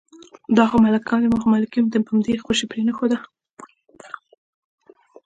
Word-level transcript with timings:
دا 0.57 0.63
خو 0.69 0.77
ملکان 0.85 1.19
دي، 1.21 1.27
ما 1.29 1.37
خو 1.41 1.47
ملکي 1.55 1.79
په 2.05 2.09
همدې 2.13 2.43
خوشې 2.45 2.65
پرېنښوده. 2.71 3.17